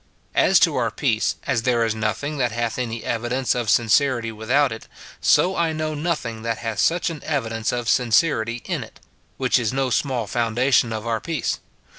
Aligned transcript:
As 0.33 0.59
to 0.61 0.77
our 0.77 0.89
peace; 0.89 1.35
as 1.45 1.61
there 1.61 1.85
is 1.85 1.93
nothing 1.93 2.39
that 2.39 2.51
hath 2.51 2.79
any 2.79 3.03
evidence 3.03 3.53
of 3.53 3.69
sincerity 3.69 4.31
without 4.31 4.71
it, 4.71 4.87
so 5.21 5.55
I 5.55 5.73
know 5.73 5.93
nothing 5.93 6.41
that 6.41 6.57
hath 6.57 6.79
such 6.79 7.11
an 7.11 7.21
evidence 7.23 7.71
of 7.71 7.87
sincerity 7.87 8.63
in 8.65 8.83
it;— 8.83 8.99
which 9.37 9.59
is 9.59 9.71
no 9.71 9.91
small 9.91 10.25
foundation 10.25 10.91
of 10.91 11.05
our 11.05 11.21
peace. 11.21 11.59